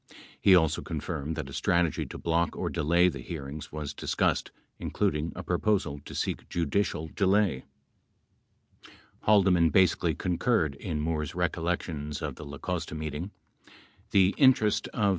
18 0.09 0.19
He 0.41 0.55
also 0.55 0.81
confirmed 0.81 1.35
that 1.35 1.47
a 1.47 1.53
strategy 1.53 2.07
to 2.07 2.17
block 2.17 2.57
or 2.57 2.71
delay 2.71 3.07
the 3.07 3.19
hearings 3.19 3.71
was 3.71 3.93
discussed, 3.93 4.49
including 4.79 5.31
a 5.35 5.43
proposal 5.43 5.99
to 6.05 6.15
seek 6.15 6.49
judicial 6.49 7.07
delay. 7.13 7.65
19 8.81 8.93
Haldeman 9.21 9.69
basically 9.69 10.15
concurred 10.15 10.73
in 10.73 10.99
Moore's 10.99 11.35
recollections 11.35 12.23
of 12.23 12.33
the 12.33 12.43
La 12.45 12.57
Costa 12.57 12.95
meeting. 12.95 13.29
20 13.65 13.75
The 14.09 14.29
interest 14.39 14.87
of 14.87 14.91
the 14.91 14.91
10 14.91 14.91
3 14.91 14.91
Hearings 14.91 14.93
985. 14.93 15.09